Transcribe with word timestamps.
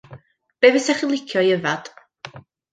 Be' 0.61 0.71
fysach 0.77 0.97
chi'n 1.03 1.13
licio 1.13 1.45
i 1.45 1.53
yfad? 1.59 1.95